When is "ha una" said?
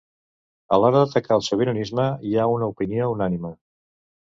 2.45-2.73